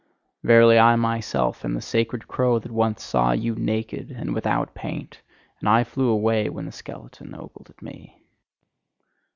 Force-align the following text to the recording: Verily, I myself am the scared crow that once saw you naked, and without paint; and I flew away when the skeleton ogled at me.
Verily, 0.41 0.79
I 0.79 0.95
myself 0.95 1.63
am 1.63 1.75
the 1.75 1.79
scared 1.81 2.27
crow 2.27 2.57
that 2.57 2.71
once 2.71 3.03
saw 3.03 3.33
you 3.33 3.53
naked, 3.53 4.09
and 4.09 4.33
without 4.33 4.73
paint; 4.73 5.21
and 5.59 5.69
I 5.69 5.83
flew 5.83 6.07
away 6.09 6.49
when 6.49 6.65
the 6.65 6.71
skeleton 6.71 7.35
ogled 7.35 7.69
at 7.69 7.83
me. 7.83 8.19